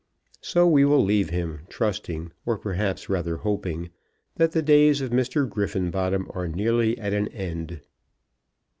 [0.41, 3.91] So we will leave him, trusting, or perhaps rather hoping,
[4.35, 5.47] that the days of Mr.
[5.47, 7.81] Griffenbottom are nearly at an end.